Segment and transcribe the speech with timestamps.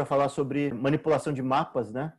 [0.00, 2.12] vai falar sobre manipulação de mapas, né?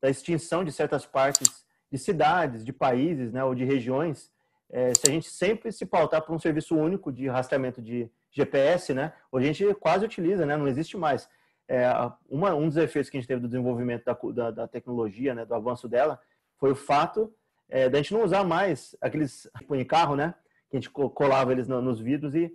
[0.00, 3.42] Da extinção de certas partes de cidades, de países, né?
[3.44, 4.30] Ou de regiões.
[4.70, 8.94] É, se a gente sempre se pautar por um serviço único de rastreamento de GPS,
[8.94, 9.12] né?
[9.30, 10.56] Hoje a gente quase utiliza, né?
[10.56, 11.28] Não existe mais.
[11.68, 11.86] É,
[12.28, 15.44] uma, um dos efeitos que a gente teve do desenvolvimento da, da, da tecnologia, né?
[15.44, 16.20] Do avanço dela,
[16.58, 17.32] foi o fato
[17.68, 20.34] é, da gente não usar mais aqueles tipo, em carro, né?
[20.70, 22.54] Que a gente colava eles no, nos vidros e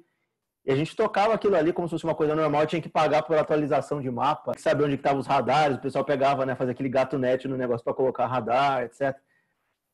[0.67, 3.23] e a gente tocava aquilo ali como se fosse uma coisa normal, tinha que pagar
[3.23, 6.89] por atualização de mapa, saber onde estavam os radares, o pessoal pegava, né, fazia aquele
[6.89, 9.15] gato net no negócio para colocar radar, etc.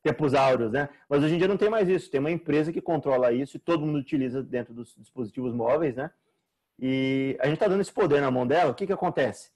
[0.02, 0.88] Tempos áureos, né?
[1.08, 3.60] Mas hoje em dia não tem mais isso, tem uma empresa que controla isso e
[3.60, 6.10] todo mundo utiliza dentro dos dispositivos móveis, né?
[6.76, 9.52] E a gente está dando esse poder na mão dela, o que que acontece?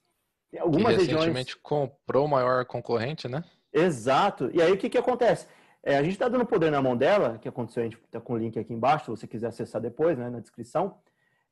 [0.53, 1.55] Tem algumas que recentemente regiões...
[1.61, 3.43] comprou o maior concorrente, né?
[3.73, 4.51] Exato.
[4.55, 5.49] E aí o que que acontece?
[5.83, 8.35] É, a gente está dando poder na mão dela, que aconteceu, a gente está com
[8.35, 10.97] o link aqui embaixo, se você quiser acessar depois, né, na descrição.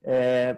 [0.07, 0.57] É,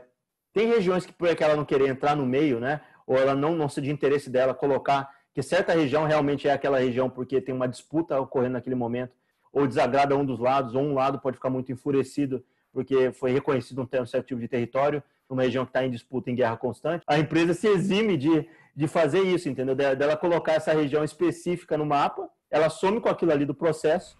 [0.52, 2.82] tem regiões que por ela não querer entrar no meio, né?
[3.06, 6.78] Ou ela não, não ser de interesse dela colocar que certa região realmente é aquela
[6.78, 9.12] região porque tem uma disputa ocorrendo naquele momento,
[9.52, 13.82] ou desagrada um dos lados, ou um lado pode ficar muito enfurecido porque foi reconhecido
[13.82, 17.02] um certo tipo de território, numa região que está em disputa, em guerra constante.
[17.06, 19.74] A empresa se exime de, de fazer isso, entendeu?
[19.74, 24.16] Dela colocar essa região específica no mapa, ela some com aquilo ali do processo,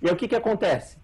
[0.00, 0.96] e aí o que, que acontece?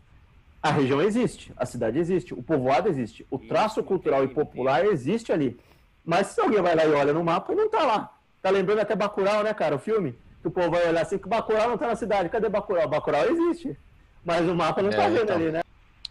[0.65, 5.31] A região existe, a cidade existe, o povoado existe, o traço cultural e popular existe
[5.31, 5.61] ali.
[6.03, 8.11] Mas se alguém vai lá e olha no mapa, não tá lá.
[8.41, 10.19] Tá lembrando até Bacurau, né, cara, o filme?
[10.41, 12.31] Que o povo vai olhar assim, que Bacurau não tá na cidade.
[12.31, 12.89] Cadê Bacurau?
[12.89, 13.77] Bacurau existe.
[14.25, 15.61] Mas o mapa não tá é, tá vendo então, ali, né?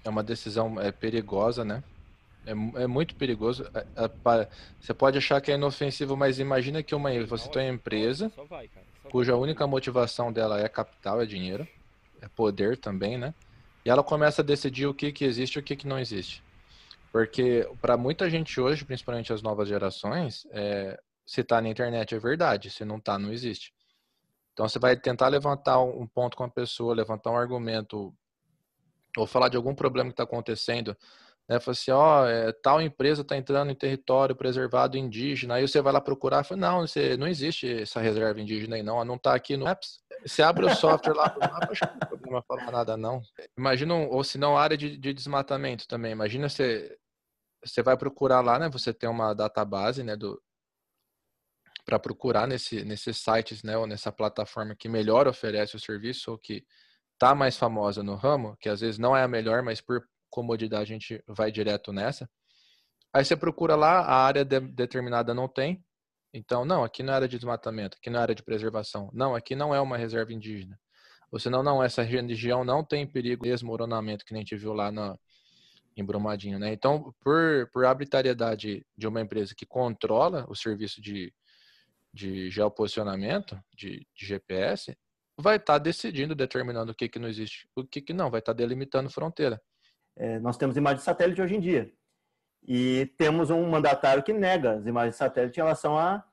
[0.03, 1.83] É uma decisão é, perigosa, né?
[2.45, 3.67] É, é muito perigoso.
[3.73, 4.47] É, é,
[4.79, 8.31] você pode achar que é inofensivo, mas imagina que uma, você tem uma empresa
[9.09, 11.67] cuja única motivação dela é capital, é dinheiro,
[12.21, 13.33] é poder também, né?
[13.85, 16.43] E ela começa a decidir o que, que existe e o que, que não existe.
[17.11, 22.19] Porque para muita gente hoje, principalmente as novas gerações, é, se está na internet é
[22.19, 23.73] verdade, se não está, não existe.
[24.53, 28.13] Então você vai tentar levantar um ponto com a pessoa, levantar um argumento,
[29.17, 30.95] ou falar de algum problema que está acontecendo,
[31.47, 31.59] né?
[31.59, 35.93] Fala assim, ó, é, tal empresa está entrando em território preservado indígena, aí você vai
[35.93, 39.57] lá procurar, fala, não, você, não existe essa reserva indígena aí não, não está aqui
[39.57, 39.99] no Apps.
[40.25, 41.35] Você abre o software lá,
[41.69, 43.21] acho que não tem problema falar nada não.
[43.57, 46.97] Imagina, ou se não, área de, de desmatamento também, imagina você,
[47.63, 50.41] você vai procurar lá, né, você tem uma database, né, do
[51.85, 56.37] para procurar nesse, nesses sites, né, ou nessa plataforma que melhor oferece o serviço ou
[56.37, 56.65] que
[57.17, 60.83] tá mais famosa no ramo, que às vezes não é a melhor, mas por comodidade
[60.83, 62.29] a gente vai direto nessa.
[63.13, 65.83] Aí você procura lá, a área de, determinada não tem.
[66.33, 69.09] Então, não, aqui não é área de desmatamento, aqui não é área de preservação.
[69.13, 70.79] Não, aqui não é uma reserva indígena.
[71.31, 74.73] Ou senão, não, essa região não tem perigo de desmoronamento, que nem a gente viu
[74.73, 75.17] lá na,
[75.95, 76.73] em Brumadinho, né?
[76.73, 81.33] Então, por, por arbitrariedade de uma empresa que controla o serviço de,
[82.13, 84.95] de geoposicionamento, de, de GPS,
[85.37, 88.39] vai estar tá decidindo, determinando o que, que não existe, o que, que não, vai
[88.39, 89.61] estar tá delimitando fronteira.
[90.15, 91.91] É, nós temos imagens de satélite hoje em dia.
[92.65, 96.23] E temos um mandatário que nega as imagens de satélite em relação à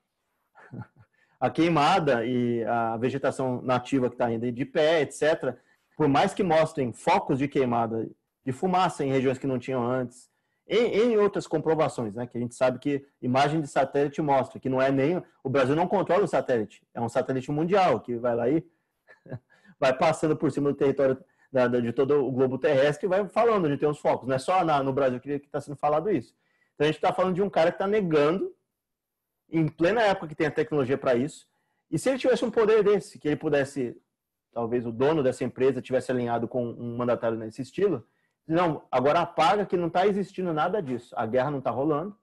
[1.40, 5.56] a, a, queimada e a vegetação nativa que está ainda de pé, etc.
[5.96, 8.08] Por mais que mostrem focos de queimada
[8.44, 10.30] de fumaça em regiões que não tinham antes,
[10.66, 14.68] em, em outras comprovações, né, que a gente sabe que imagem de satélite mostra que
[14.68, 18.36] não é nem o Brasil não controla o satélite, é um satélite mundial que vai
[18.36, 18.64] lá e
[19.80, 21.18] vai passando por cima do território
[21.52, 24.28] da, de todo o globo terrestre vai falando onde tem os focos.
[24.28, 26.34] Não é só na, no Brasil que está sendo falado isso.
[26.74, 28.54] Então a gente está falando de um cara que está negando,
[29.50, 31.48] em plena época que tem a tecnologia para isso,
[31.90, 34.00] e se ele tivesse um poder desse, que ele pudesse,
[34.52, 38.06] talvez o dono dessa empresa tivesse alinhado com um mandatário nesse estilo,
[38.46, 41.14] não, agora apaga que não está existindo nada disso.
[41.16, 42.16] A guerra não está rolando,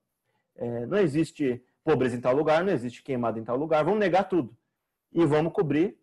[0.56, 4.24] é, não existe pobreza em tal lugar, não existe queimada em tal lugar, vamos negar
[4.24, 4.56] tudo.
[5.12, 5.98] E vamos cobrir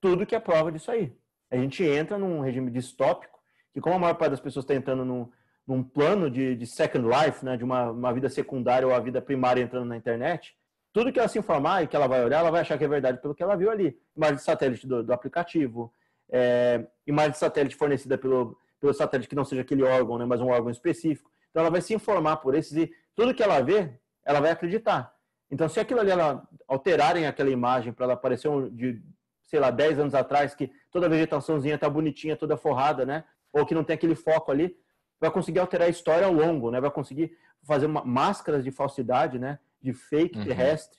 [0.00, 1.16] tudo que é prova disso aí.
[1.50, 3.38] A gente entra num regime distópico,
[3.72, 5.30] que como a maior parte das pessoas está entrando num,
[5.66, 9.20] num plano de, de, second life, né, de uma, uma vida secundária ou a vida
[9.20, 10.56] primária entrando na internet,
[10.92, 12.88] tudo que ela se informar e que ela vai olhar, ela vai achar que é
[12.88, 13.98] verdade pelo que ela viu ali.
[14.16, 15.92] Imagem de satélite do, do aplicativo,
[16.30, 20.40] é, imagem de satélite fornecida pelo, pelo satélite que não seja aquele órgão, né, mas
[20.40, 21.30] um órgão específico.
[21.50, 23.92] Então ela vai se informar por esses e tudo que ela vê,
[24.24, 25.14] ela vai acreditar.
[25.50, 29.02] Então se aquilo ali ela alterarem aquela imagem para ela aparecer de
[29.46, 33.24] sei lá, 10 anos atrás, que toda a vegetaçãozinha tá bonitinha, toda forrada, né?
[33.52, 34.76] Ou que não tem aquele foco ali,
[35.20, 36.80] vai conseguir alterar a história ao longo, né?
[36.80, 39.58] Vai conseguir fazer uma, máscaras de falsidade, né?
[39.80, 40.44] De fake uhum.
[40.44, 40.98] terrestre,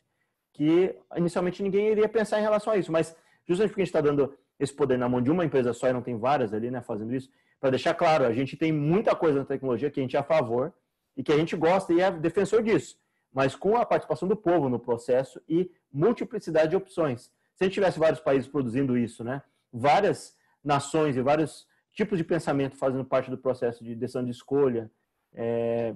[0.54, 2.92] que inicialmente ninguém iria pensar em relação a isso.
[2.92, 3.16] Mas
[3.46, 5.94] justamente porque a gente está dando esse poder na mão de uma empresa só e
[5.94, 6.82] não tem várias ali, né?
[6.82, 7.30] Fazendo isso,
[7.60, 10.24] para deixar claro, a gente tem muita coisa na tecnologia que a gente é a
[10.24, 10.74] favor
[11.16, 12.98] e que a gente gosta e é defensor disso.
[13.34, 17.32] mas com a participação do povo no processo e multiplicidade de opções.
[17.58, 19.42] Se a gente tivesse vários países produzindo isso, né,
[19.74, 24.92] várias nações e vários tipos de pensamento fazendo parte do processo de decisão de escolha,
[25.34, 25.96] é,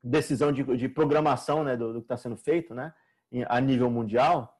[0.00, 2.94] decisão de, de, programação né, do, do que está sendo feito né,
[3.48, 4.56] a nível mundial,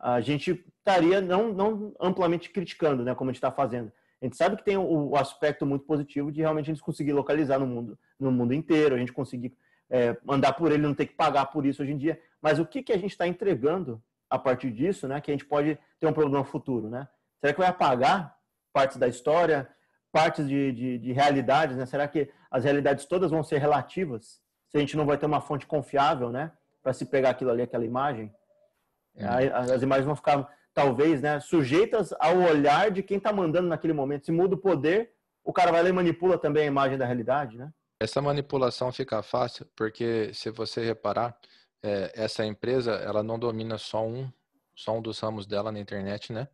[0.00, 3.92] a gente estaria não, não amplamente criticando, né, como a gente está fazendo.
[4.20, 7.12] A gente sabe que tem o, o, aspecto muito positivo de realmente a gente conseguir
[7.12, 9.56] localizar no mundo, no mundo inteiro, a gente conseguir
[9.88, 12.20] é, andar por ele, não ter que pagar por isso hoje em dia.
[12.42, 15.44] Mas o que, que a gente está entregando a partir disso, né, que a gente
[15.44, 17.08] pode ter um problema futuro, né?
[17.40, 18.36] Será que vai apagar
[18.72, 19.68] partes da história,
[20.12, 21.86] partes de, de, de realidades, né?
[21.86, 24.40] Será que as realidades todas vão ser relativas?
[24.68, 26.52] Se a gente não vai ter uma fonte confiável, né,
[26.82, 28.32] para se pegar aquilo ali, aquela imagem?
[29.16, 29.26] É.
[29.26, 34.26] As imagens vão ficar, talvez, né, sujeitas ao olhar de quem está mandando naquele momento.
[34.26, 37.56] Se muda o poder, o cara vai lá e manipula também a imagem da realidade,
[37.56, 37.72] né?
[38.00, 41.36] Essa manipulação fica fácil porque, se você reparar,
[41.82, 44.30] é, essa empresa ela não domina só um,
[44.74, 46.48] só um dos ramos dela na internet, né?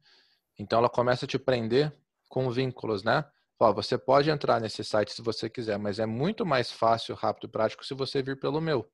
[0.58, 1.92] Então ela começa a te prender
[2.28, 3.24] com vínculos, né?
[3.58, 7.46] Ó, você pode entrar nesse site se você quiser, mas é muito mais fácil, rápido
[7.46, 8.88] e prático se você vir pelo meu.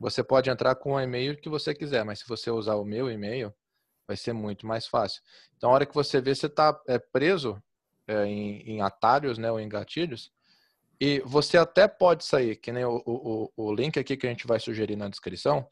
[0.00, 3.10] Você pode entrar com o e-mail que você quiser, mas se você usar o meu
[3.10, 3.54] e-mail,
[4.06, 5.22] vai ser muito mais fácil.
[5.56, 7.62] Então, a hora que você vê, você está é, preso
[8.08, 10.32] é, em, em atalhos, né, ou em gatilhos,
[11.00, 14.46] e você até pode sair, que nem o, o, o link aqui que a gente
[14.46, 15.66] vai sugerir na descrição,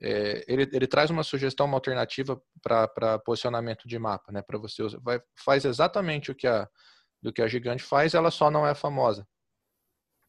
[0.00, 4.40] é, ele, ele, traz uma sugestão, uma alternativa para posicionamento de mapa, né?
[4.42, 4.98] Para você usar.
[5.00, 6.68] Vai, faz exatamente o que a
[7.22, 9.26] do que a gigante faz, ela só não é famosa.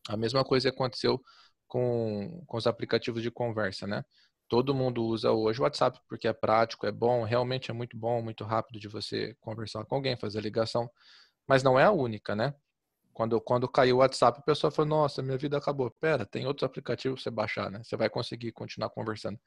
[0.10, 1.22] A mesma coisa aconteceu
[1.68, 4.04] com, com os aplicativos de conversa, né?
[4.50, 8.22] Todo mundo usa hoje o WhatsApp porque é prático, é bom, realmente é muito bom,
[8.22, 10.90] muito rápido de você conversar com alguém, fazer ligação,
[11.48, 12.54] mas não é a única, né?
[13.14, 15.92] Quando, quando caiu o WhatsApp, o pessoal falou, nossa, minha vida acabou.
[15.92, 17.82] Pera, tem outros aplicativos para você baixar, né?
[17.84, 19.40] Você vai conseguir continuar conversando.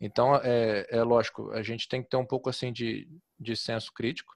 [0.00, 3.08] Então, é, é lógico, a gente tem que ter um pouco assim de,
[3.38, 4.34] de senso crítico,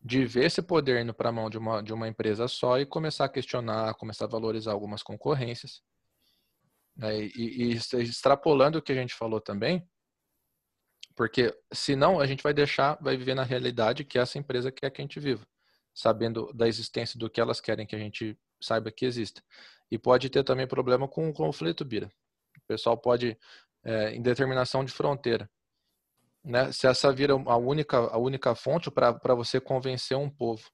[0.00, 2.86] de ver esse poder indo para a mão de uma, de uma empresa só e
[2.86, 5.82] começar a questionar, começar a valorizar algumas concorrências.
[6.94, 7.20] Né?
[7.20, 9.86] E, e, e extrapolando o que a gente falou também,
[11.14, 15.00] porque senão a gente vai deixar, vai viver na realidade que essa empresa quer que
[15.00, 15.46] a gente viva
[15.96, 19.42] sabendo da existência do que elas querem que a gente saiba que exista.
[19.90, 22.12] E pode ter também problema com o conflito, Bira.
[22.58, 23.36] O pessoal pode,
[23.82, 25.48] é, indeterminação de fronteira.
[26.44, 26.70] Né?
[26.70, 30.68] Se essa vira a única, a única fonte para você convencer um povo,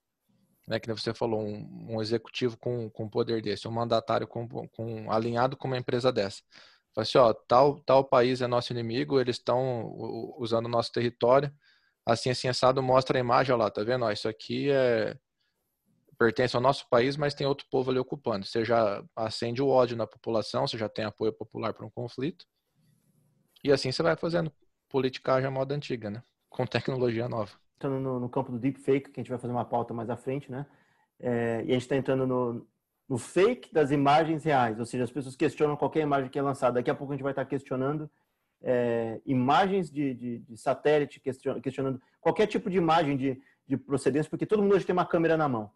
[0.66, 0.80] né?
[0.80, 5.56] que você falou, um, um executivo com, com poder desse, um mandatário com, com, alinhado
[5.56, 6.42] com uma empresa dessa.
[6.92, 9.86] Fala assim, ó, tal, tal país é nosso inimigo, eles estão
[10.36, 11.52] usando o nosso território,
[12.06, 14.04] assim, assim, assado mostra a imagem, olha lá, tá vendo?
[14.04, 15.16] Ó, isso aqui é
[16.18, 18.46] pertence ao nosso país, mas tem outro povo ali ocupando.
[18.46, 22.46] Você já acende o ódio na população, você já tem apoio popular para um conflito.
[23.64, 24.52] E assim você vai fazendo
[24.88, 26.22] politicagem à moda antiga, né?
[26.48, 27.50] Com tecnologia nova.
[27.76, 30.16] Entrando no, no campo do deepfake, que a gente vai fazer uma pauta mais à
[30.16, 30.66] frente, né?
[31.18, 32.66] É, e a gente está entrando no,
[33.08, 36.74] no fake das imagens reais, ou seja, as pessoas questionam qualquer imagem que é lançada.
[36.74, 38.10] Daqui a pouco a gente vai estar tá questionando
[38.62, 44.46] é, imagens de, de, de, satélite, questionando qualquer tipo de imagem de, de procedência, porque
[44.46, 45.70] todo mundo hoje tem uma câmera na mão.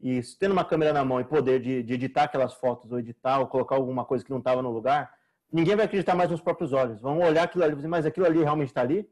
[0.00, 3.38] E tendo uma câmera na mão e poder de, de editar aquelas fotos, ou editar,
[3.38, 5.14] ou colocar alguma coisa que não estava no lugar,
[5.52, 7.00] ninguém vai acreditar mais nos próprios olhos.
[7.00, 9.08] Vão olhar aquilo ali e dizer, mas aquilo ali realmente está ali?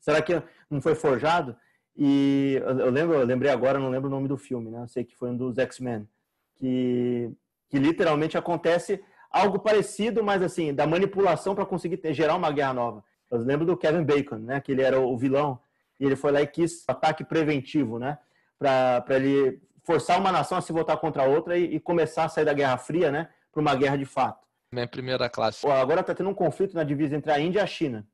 [0.00, 1.56] Será que não foi forjado?
[1.96, 4.82] E eu lembro, eu lembrei agora, não lembro o nome do filme, né?
[4.82, 6.06] Eu sei que foi um dos X-Men,
[6.54, 7.30] que,
[7.68, 9.02] que literalmente acontece
[9.36, 13.04] algo parecido, mas assim, da manipulação para conseguir ter, gerar uma guerra nova.
[13.30, 14.60] Eu lembro do Kevin Bacon, né?
[14.60, 15.58] Que ele era o vilão
[16.00, 18.18] e ele foi lá e quis ataque preventivo, né?
[18.58, 22.28] Para ele forçar uma nação a se voltar contra a outra e, e começar a
[22.28, 23.28] sair da Guerra Fria, né?
[23.52, 24.46] Para uma guerra de fato.
[24.72, 25.66] Minha primeira classe.
[25.66, 28.06] Agora está tendo um conflito na divisa entre a Índia e a China,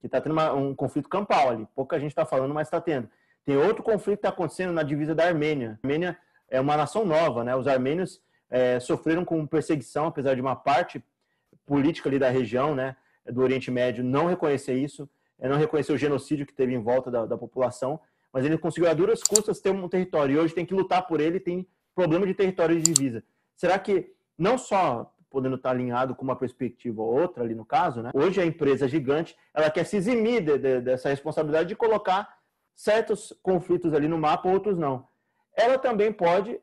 [0.00, 1.66] que está tendo uma, um conflito campal ali.
[1.74, 3.08] Pouca gente está falando, mas está tendo.
[3.44, 5.78] Tem outro conflito que está acontecendo na divisa da Armênia.
[5.82, 7.54] A Armênia é uma nação nova, né?
[7.56, 8.20] Os armênios
[8.52, 11.02] é, sofreram com perseguição, apesar de uma parte
[11.64, 12.94] política ali da região, né,
[13.24, 15.08] do Oriente Médio, não reconhecer isso,
[15.40, 17.98] é, não reconhecer o genocídio que teve em volta da, da população,
[18.30, 21.18] mas ele conseguiu a duras custas ter um território e hoje tem que lutar por
[21.18, 23.24] ele, tem problema de território de divisa.
[23.56, 28.02] Será que não só podendo estar alinhado com uma perspectiva ou outra ali no caso,
[28.02, 28.10] né?
[28.12, 32.36] Hoje a empresa gigante, ela quer se eximir de, de, dessa responsabilidade de colocar
[32.74, 35.08] certos conflitos ali no mapa, outros não.
[35.56, 36.60] Ela também pode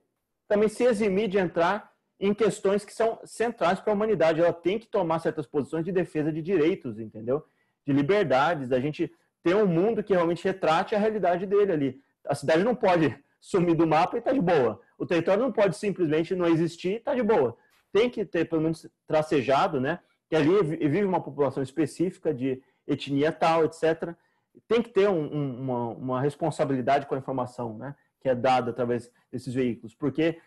[0.49, 1.89] também se eximir de entrar
[2.19, 4.41] em questões que são centrais para a humanidade.
[4.41, 7.45] Ela tem que tomar certas posições de defesa de direitos, entendeu?
[7.87, 9.09] De liberdades, da gente
[9.41, 12.01] ter um mundo que realmente retrate a realidade dele ali.
[12.27, 14.81] A cidade não pode sumir do mapa e tá de boa.
[14.97, 17.55] O território não pode simplesmente não existir e tá de boa.
[17.93, 19.99] Tem que ter, pelo menos, tracejado, né?
[20.29, 24.13] que ali vive uma população específica de etnia tal, etc.
[24.67, 27.95] Tem que ter um, um, uma, uma, responsabilidade com a informação, né?
[28.21, 30.39] Que é dada através desses veículos, porque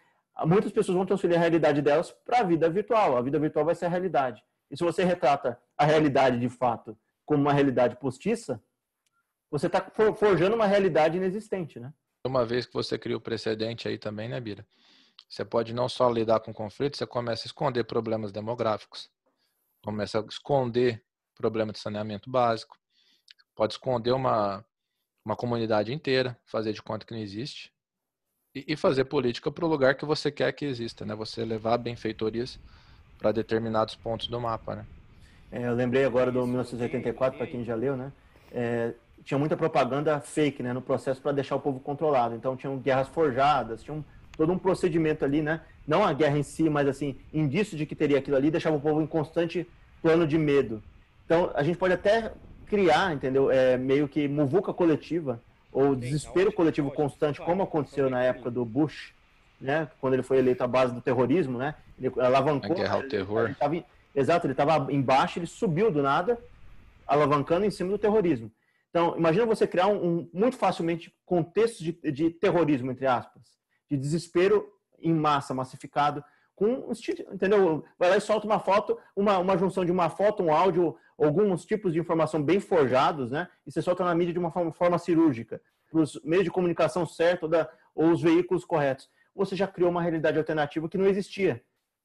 [0.45, 3.17] muitas pessoas vão transferir a realidade delas para a vida virtual.
[3.17, 4.43] A vida virtual vai ser a realidade.
[4.71, 8.63] E se você retrata a realidade de fato como uma realidade postiça,
[9.51, 9.83] você está
[10.15, 11.93] forjando uma realidade inexistente, né?
[12.27, 14.67] Uma vez que você cria o precedente aí também, né, Bira?
[15.29, 19.11] Você pode não só lidar com conflitos, você começa a esconder problemas demográficos,
[19.83, 22.79] começa a esconder problema de saneamento básico,
[23.55, 24.65] pode esconder uma,
[25.25, 27.73] uma comunidade inteira, fazer de conta que não existe,
[28.55, 31.15] e, e fazer política para o lugar que você quer que exista, né?
[31.15, 32.59] Você levar benfeitorias
[33.19, 34.87] para determinados pontos do mapa, né?
[35.51, 38.13] É, eu lembrei agora do 1984, para quem já leu, né?
[38.51, 42.35] É, tinha muita propaganda fake né, no processo para deixar o povo controlado.
[42.35, 44.05] Então tinham guerras forjadas, tinha um,
[44.37, 45.61] todo um procedimento ali, né?
[45.87, 48.81] Não a guerra em si, mas assim, indício de que teria aquilo ali, deixava o
[48.81, 49.69] povo em constante
[50.01, 50.83] plano de medo.
[51.25, 52.33] Então a gente pode até
[52.73, 53.51] criar, entendeu?
[53.51, 55.39] É, meio que muvuca coletiva
[55.71, 59.13] ou desespero coletivo constante, como aconteceu na época do Bush,
[59.61, 59.91] né?
[60.01, 61.75] Quando ele foi eleito à base do terrorismo, né?
[61.99, 62.73] Ele alavancou.
[62.73, 63.45] A guerra ao terror.
[63.45, 66.39] Ele tava, exato, ele estava embaixo, ele subiu do nada,
[67.07, 68.51] alavancando em cima do terrorismo.
[68.89, 73.43] Então, imagina você criar um, um muito facilmente contextos de, de, terrorismo, entre aspas,
[73.91, 74.67] de desespero
[74.99, 76.25] em massa, massificado,
[76.63, 76.93] com
[77.35, 77.85] entendeu?
[77.99, 81.65] Vai lá e solta uma foto, uma, uma junção de uma foto, um áudio, alguns
[81.65, 83.49] tipos de informação bem forjados, né?
[83.67, 87.05] E você solta na mídia de uma forma, forma cirúrgica, para os meios de comunicação
[87.05, 87.51] certos
[87.93, 89.11] ou os veículos corretos.
[89.35, 91.61] Você já criou uma realidade alternativa que não existia.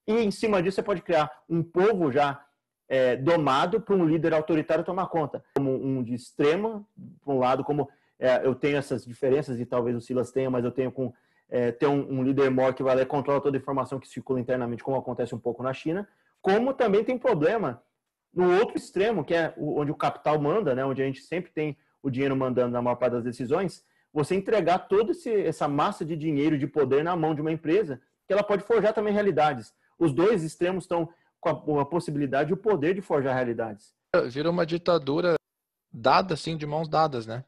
[0.07, 2.43] E em cima disso você pode criar um povo já
[2.89, 5.43] é, domado por um líder autoritário tomar conta.
[5.55, 6.83] Como um de extrema,
[7.21, 7.87] por um lado, como
[8.17, 11.13] é, eu tenho essas diferenças, e talvez o Silas tenha, mas eu tenho com
[11.49, 14.07] é, ter um, um, líder maior que vai lá e controla toda a informação que
[14.07, 16.07] circula internamente, como acontece um pouco na China,
[16.41, 17.81] como também tem problema
[18.33, 21.77] no outro extremo, que é onde o capital manda, né, onde a gente sempre tem
[22.03, 25.11] o dinheiro mandando na maior parte das decisões, você entregar toda
[25.45, 28.93] essa massa de dinheiro, de poder na mão de uma empresa, que ela pode forjar
[28.93, 29.73] também realidades.
[29.97, 33.93] Os dois extremos estão com a, a possibilidade e o poder de forjar realidades.
[34.29, 35.35] Vira uma ditadura
[35.91, 37.43] dada assim de mãos dadas, né?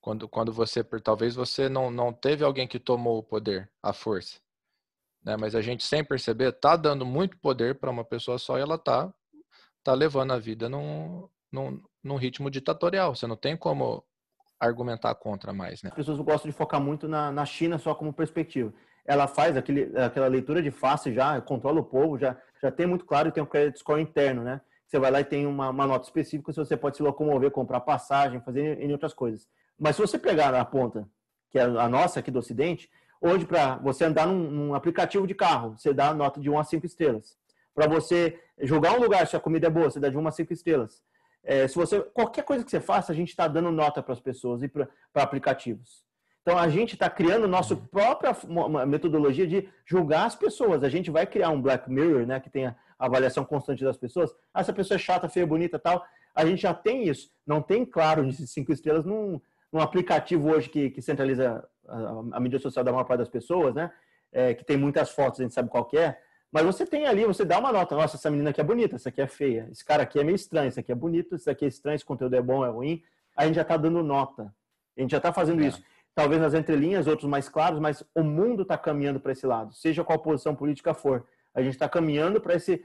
[0.00, 4.38] Quando, quando você, talvez você não, não teve alguém que tomou o poder, a força,
[5.24, 5.36] né?
[5.36, 8.78] Mas a gente sem perceber tá dando muito poder para uma pessoa só e ela
[8.78, 9.12] tá
[9.82, 13.14] tá levando a vida num, num, num ritmo ditatorial.
[13.14, 14.04] Você não tem como
[14.60, 15.90] argumentar contra mais, né?
[15.90, 18.72] As pessoas gostam de focar muito na, na China só como perspectiva
[19.08, 23.06] ela faz aquele, aquela leitura de face já, controla o povo, já, já tem muito
[23.06, 24.60] claro e tem um credit score interno, né?
[24.86, 27.80] Você vai lá e tem uma, uma nota específica se você pode se locomover, comprar
[27.80, 29.48] passagem, fazer em outras coisas.
[29.78, 31.08] Mas se você pegar a ponta,
[31.50, 35.34] que é a nossa aqui do Ocidente, hoje para você andar num, num, aplicativo de
[35.34, 37.36] carro, você dá nota de 1 a 5 estrelas.
[37.74, 40.30] Para você julgar um lugar se a comida é boa, você dá de 1 a
[40.30, 41.02] 5 estrelas.
[41.44, 44.20] É, se você qualquer coisa que você faça, a gente está dando nota para as
[44.20, 46.04] pessoas e para aplicativos.
[46.42, 48.34] Então a gente está criando nossa própria
[48.86, 50.82] metodologia de julgar as pessoas.
[50.82, 54.34] A gente vai criar um Black Mirror, né, que tem a avaliação constante das pessoas.
[54.52, 56.04] Ah, essa pessoa é chata, feia, bonita, tal.
[56.34, 57.30] A gente já tem isso.
[57.46, 59.40] Não tem, claro, de cinco estrelas num,
[59.72, 63.74] num aplicativo hoje que, que centraliza a, a, mídia social da maior parte das pessoas,
[63.74, 63.90] né?
[64.30, 66.18] É, que tem muitas fotos, a gente sabe qual é.
[66.50, 67.94] Mas você tem ali, você dá uma nota.
[67.94, 69.68] Nossa, essa menina aqui é bonita, essa aqui é feia.
[69.70, 72.04] Esse cara aqui é meio estranho, esse aqui é bonito, esse aqui é estranho, esse
[72.04, 73.02] conteúdo é bom, é ruim.
[73.36, 74.54] A gente já está dando nota.
[74.96, 75.66] A gente já está fazendo é.
[75.66, 75.82] isso
[76.18, 80.02] talvez nas entrelinhas, outros mais claros, mas o mundo está caminhando para esse lado, seja
[80.02, 81.24] qual posição política for.
[81.54, 82.84] A gente está caminhando para esse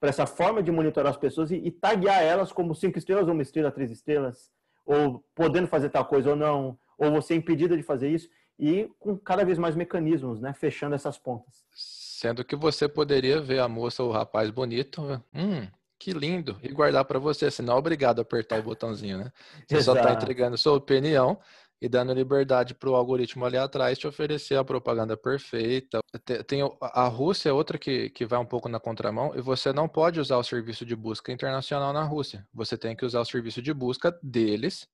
[0.00, 3.40] para essa forma de monitorar as pessoas e, e taguear elas como cinco estrelas, uma
[3.40, 4.50] estrela, três estrelas,
[4.84, 9.16] ou podendo fazer tal coisa ou não, ou você impedida de fazer isso, e com
[9.16, 11.64] cada vez mais mecanismos, né, fechando essas pontas.
[11.72, 15.02] Sendo que você poderia ver a moça ou o rapaz bonito,
[15.34, 15.66] hum,
[15.98, 19.32] que lindo, e guardar para você, senão é obrigado a apertar o botãozinho, né?
[19.66, 19.84] Você Exato.
[19.84, 21.38] só está entregando sua opinião
[21.84, 26.00] e dando liberdade para o algoritmo ali atrás te oferecer a propaganda perfeita.
[26.46, 29.86] Tem, a Rússia é outra que, que vai um pouco na contramão e você não
[29.86, 32.48] pode usar o serviço de busca internacional na Rússia.
[32.54, 34.88] Você tem que usar o serviço de busca deles.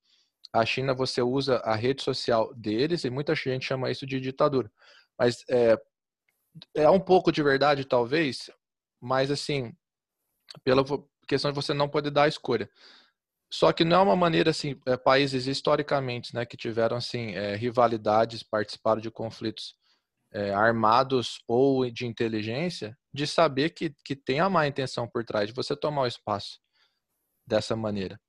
[0.53, 4.69] A China você usa a rede social deles e muita gente chama isso de ditadura.
[5.17, 5.79] Mas é,
[6.75, 8.51] é um pouco de verdade, talvez,
[9.01, 9.73] mas assim,
[10.65, 10.85] pela
[11.29, 12.69] questão de você não poder dar a escolha.
[13.53, 17.57] Só que não é uma maneira assim, é, países historicamente, né, que tiveram assim é,
[17.57, 19.75] rivalidades, participaram de conflitos
[20.33, 25.49] é, armados ou de inteligência, de saber que, que tem a má intenção por trás
[25.49, 26.61] de você tomar o espaço
[27.45, 28.21] dessa maneira.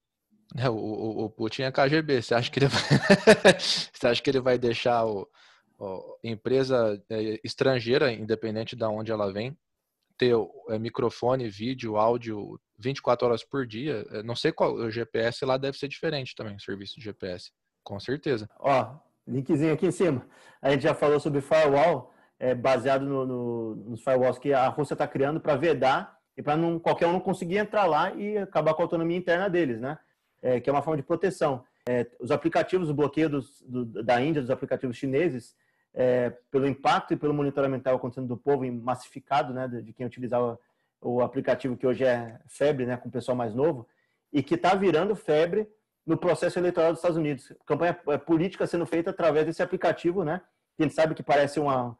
[0.55, 2.21] Né, o, o, o Putin é KGB.
[2.21, 2.81] Você acha que ele vai,
[3.59, 5.29] você acha que ele vai deixar o,
[5.79, 9.55] a empresa é, estrangeira, independente de onde ela vem,
[10.17, 10.35] ter
[10.69, 15.57] é, microfone, vídeo, áudio 24 horas por dia, é, não sei qual, o GPS lá
[15.57, 17.51] deve ser diferente também, o serviço de GPS,
[17.83, 18.49] com certeza.
[18.59, 18.95] Ó,
[19.27, 20.25] linkzinho aqui em cima.
[20.61, 24.93] A gente já falou sobre firewall, é, baseado no, no, nos firewalls que a Rússia
[24.93, 28.81] está criando para vedar e para qualquer um não conseguir entrar lá e acabar com
[28.81, 29.97] a autonomia interna deles, né?
[30.41, 31.63] É, que é uma forma de proteção.
[31.87, 35.55] É, os aplicativos, o bloqueio dos, do, da Índia, dos aplicativos chineses,
[35.93, 39.93] é, pelo impacto e pelo monitoramento que estava acontecendo do povo massificado, né, de, de,
[39.93, 40.59] quem utilizava
[41.01, 43.87] o aplicativo que hoje é febre, né, com o pessoal mais novo,
[44.31, 45.67] e que está virando febre
[46.05, 47.51] no processo eleitoral dos Estados Unidos.
[47.65, 50.41] Campanha é, política sendo feita através desse aplicativo, né?
[50.77, 51.97] Que a gente sabe que parece uma,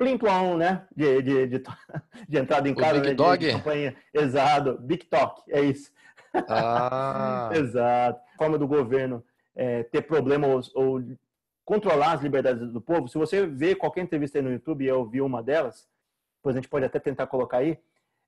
[0.00, 0.86] plim plom, né?
[0.96, 1.62] De, de, de,
[2.28, 3.14] de, entrada em casa, Big né?
[3.14, 3.38] Dog?
[3.38, 3.94] De, campanha.
[4.14, 5.92] Exato, Big Talk, é isso.
[6.48, 7.50] Ah.
[7.54, 8.20] Exato.
[8.38, 9.22] Forma do governo
[9.54, 11.02] é, ter problema ou, ou,
[11.66, 13.08] controlar as liberdades do povo.
[13.08, 15.86] Se você vê qualquer entrevista aí no YouTube, e eu vi uma delas,
[16.38, 17.78] depois a gente pode até tentar colocar aí,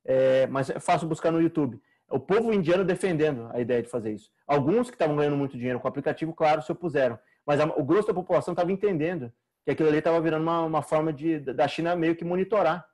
[0.04, 1.80] é, mas é fácil buscar no YouTube.
[2.10, 4.30] O povo indiano defendendo a ideia de fazer isso.
[4.46, 7.18] Alguns que estavam ganhando muito dinheiro com o aplicativo, claro, se opuseram.
[7.46, 9.32] Mas a, o grosso da população estava entendendo
[9.64, 12.86] que aquilo ali estava virando uma, uma forma de, da China meio que monitorar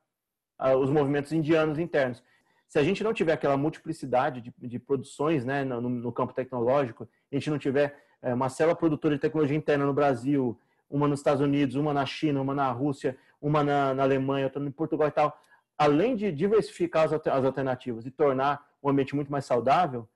[0.61, 2.23] uh, os movimentos indianos internos.
[2.69, 7.09] Se a gente não tiver aquela multiplicidade de, de produções né, no, no, campo tecnológico,
[7.33, 10.61] a gente não tiver é, uma célula produtora de tecnologia interna no Brasil,
[10.91, 14.63] uma nos Estados Unidos, uma na China, uma na Rússia, uma na, na Alemanha, outra
[14.63, 15.41] em Portugal e tal,
[15.79, 20.09] além de diversificar as, as alternativas e tornar o ambiente muito mais saudável,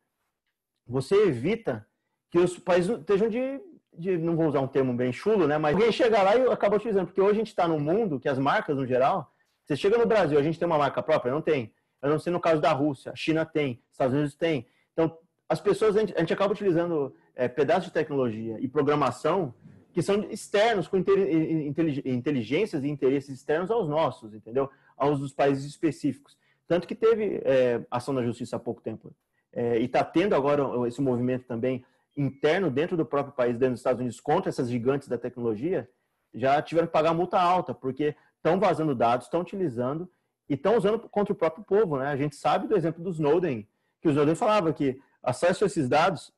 [0.86, 1.86] você evita
[2.30, 3.60] que os países estejam de
[3.96, 5.58] de, não vou usar um termo bem chulo, né?
[5.58, 8.28] Mas alguém chega lá e acaba utilizando, porque hoje a gente está num mundo que
[8.28, 9.30] as marcas, no geral,
[9.64, 11.32] você chega no Brasil, a gente tem uma marca própria?
[11.32, 11.72] Não tem.
[12.00, 14.66] Eu não sei no caso da Rússia, a China tem, Estados Unidos tem.
[14.92, 15.16] Então,
[15.48, 19.54] as pessoas, a gente, a gente acaba utilizando é, pedaços de tecnologia e programação
[19.92, 24.70] que são externos, com inteligências e interesses externos aos nossos, entendeu?
[25.02, 26.38] Aos dos países específicos.
[26.68, 29.12] Tanto que teve é, ação na justiça há pouco tempo.
[29.52, 31.84] É, e está tendo agora esse movimento também
[32.16, 35.90] interno dentro do próprio país, dentro dos Estados Unidos, contra essas gigantes da tecnologia,
[36.32, 40.08] já tiveram que pagar multa alta, porque estão vazando dados, estão utilizando
[40.48, 41.98] e estão usando contra o próprio povo.
[41.98, 42.06] Né?
[42.06, 43.68] A gente sabe do exemplo do Snowden,
[44.00, 46.32] que o Snowden falava que acesso a esses dados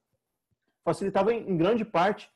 [0.82, 2.30] facilitava em grande parte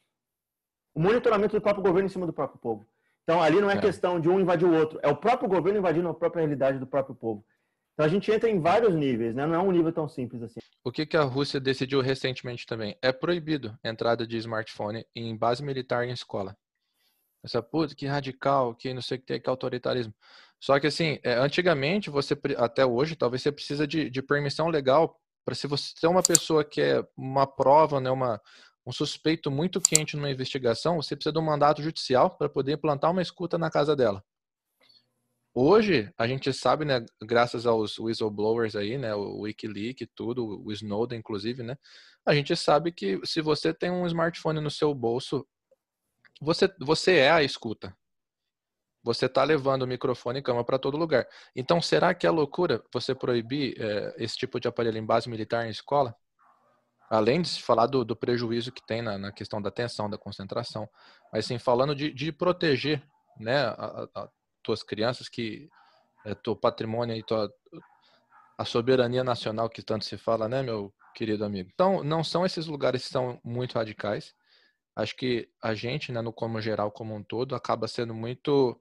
[0.95, 2.87] o monitoramento do próprio governo em cima do próprio povo.
[3.29, 3.79] Então, ali não é, é.
[3.79, 6.87] questão de um invadir o outro, é o próprio governo invadindo a própria realidade do
[6.87, 7.45] próprio povo.
[7.93, 9.47] Então, a gente entra em vários níveis, né?
[9.47, 10.61] não é um nível tão simples assim.
[10.83, 12.97] O que, que a Rússia decidiu recentemente também?
[13.03, 16.57] É proibido a entrada de smartphone em base militar em escola.
[17.45, 20.15] Essa puta, que radical, que não sei o que tem, que autoritarismo.
[20.59, 25.21] Só que assim, é, antigamente, você até hoje, talvez você precisa de, de permissão legal
[25.45, 28.41] para se você ter uma pessoa que é uma prova, né, uma,
[28.89, 33.11] um suspeito muito quente numa investigação, você precisa de um mandato judicial para poder implantar
[33.11, 34.25] uma escuta na casa dela.
[35.55, 41.19] Hoje, a gente sabe, né, graças aos whistleblowers aí, né, o Wikileaks tudo, o Snowden
[41.19, 41.77] inclusive, né,
[42.25, 45.47] a gente sabe que se você tem um smartphone no seu bolso,
[46.41, 47.95] você, você é a escuta.
[49.03, 51.27] Você está levando o microfone e cama para todo lugar.
[51.55, 55.67] Então, será que é loucura você proibir é, esse tipo de aparelho em base militar
[55.67, 56.17] em escola?
[57.11, 60.19] Além de se falar do, do prejuízo que tem na, na, questão da atenção, da
[60.19, 60.89] concentração.
[61.33, 63.03] Mas, sim, falando de, de proteger
[63.39, 64.29] né, a, a,
[64.63, 65.69] tuas crianças, que
[66.25, 67.51] é teu patrimônio e tua
[68.59, 71.71] a soberania nacional que tanto se fala, né, meu querido amigo?
[71.73, 74.35] Então, não são esses lugares que são muito radicais.
[74.97, 78.77] Acho que a gente, né, no como geral, como um todo, acaba sendo muito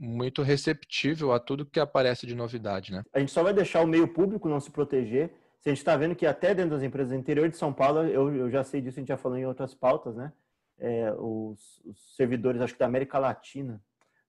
[0.00, 3.04] muito receptível a tudo que aparece de novidade, né?
[3.14, 5.30] A gente só vai deixar o meio público não se proteger.
[5.64, 8.34] A gente está vendo que até dentro das empresas do interior de São Paulo, eu,
[8.34, 10.32] eu já sei disso, a gente já falou em outras pautas, né?
[10.78, 13.80] É, os, os servidores, acho que da América Latina,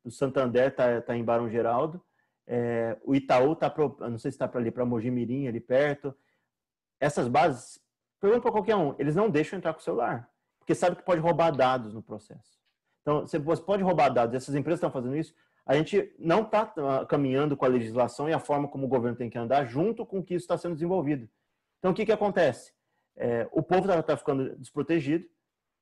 [0.03, 1.99] do Santander está tá em Barão Geraldo.
[2.45, 6.15] É, o Itaú está, não sei se está para ali, para Mojimirim, ali perto.
[6.99, 7.79] Essas bases,
[8.19, 11.19] pergunta para qualquer um, eles não deixam entrar com o celular, porque sabe que pode
[11.19, 12.61] roubar dados no processo.
[13.01, 15.33] Então, você pode roubar dados, essas empresas estão fazendo isso,
[15.65, 19.17] a gente não está ah, caminhando com a legislação e a forma como o governo
[19.17, 21.29] tem que andar junto com o que isso está sendo desenvolvido.
[21.79, 22.73] Então, o que, que acontece?
[23.15, 25.25] É, o povo está tá ficando desprotegido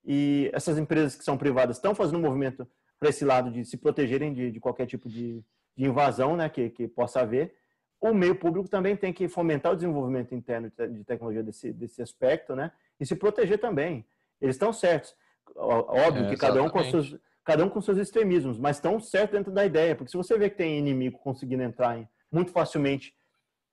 [0.05, 2.67] e essas empresas que são privadas estão fazendo um movimento
[2.99, 5.43] para esse lado de se protegerem de, de qualquer tipo de,
[5.75, 7.55] de, invasão né, que, que possa haver.
[7.99, 12.55] O meio público também tem que fomentar o desenvolvimento interno de tecnologia desse, desse aspecto
[12.55, 14.05] né, e se proteger também.
[14.39, 15.15] Eles estão certos.
[15.55, 19.37] Óbvio é, que cada um, com seus, cada um com seus extremismos, mas estão certos
[19.37, 19.95] dentro da ideia.
[19.95, 23.13] Porque se você vê que tem inimigo conseguindo entrar em, muito facilmente,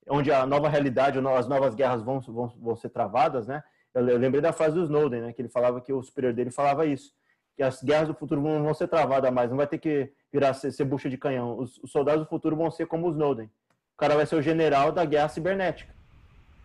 [0.08, 3.62] onde a nova realidade, as novas guerras vão, vão, vão ser travadas, né?
[3.94, 5.32] Eu lembrei da frase do Snowden, né?
[5.32, 7.12] Que ele falava que o superior dele falava isso
[7.58, 10.54] que as guerras do futuro vão, vão ser travadas mais, não vai ter que virar
[10.54, 11.58] ser, ser bucha de canhão.
[11.58, 13.46] Os, os, soldados do futuro vão ser como o Snowden.
[13.46, 15.92] O cara vai ser o general da guerra cibernética.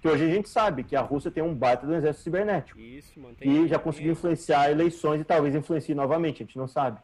[0.03, 2.77] Que hoje a gente sabe que a Rússia tem um baita do exército cibernético.
[2.77, 6.97] Isso, e já conseguiu influenciar eleições e talvez influencie novamente, a gente não sabe.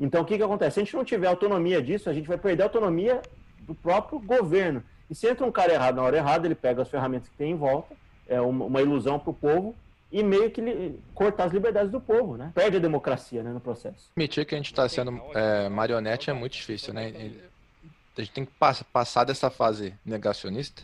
[0.00, 0.74] Então o que, que acontece?
[0.74, 3.22] Se a gente não tiver autonomia disso, a gente vai perder a autonomia
[3.60, 4.82] do próprio governo.
[5.08, 7.52] E se entra um cara errado na hora errada, ele pega as ferramentas que tem
[7.52, 7.94] em volta,
[8.26, 9.72] é uma, uma ilusão para o povo,
[10.10, 12.50] e meio que li, cortar as liberdades do povo, né?
[12.52, 14.10] Perde a democracia né, no processo.
[14.16, 17.12] Admitir que a gente está sendo é, marionete é muito difícil, né?
[18.18, 18.52] A gente tem que
[18.92, 20.82] passar dessa fase negacionista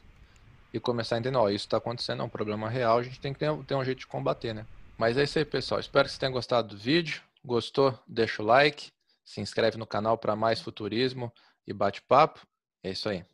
[0.73, 3.33] e começar a entender, ó, isso está acontecendo, é um problema real, a gente tem
[3.33, 4.67] que ter, ter um jeito de combater, né?
[4.97, 5.81] Mas é isso aí, pessoal.
[5.81, 7.23] Espero que vocês tenham gostado do vídeo.
[7.43, 7.99] Gostou?
[8.07, 8.93] Deixa o like,
[9.25, 11.33] se inscreve no canal para mais futurismo
[11.67, 12.47] e bate-papo.
[12.83, 13.25] É isso aí.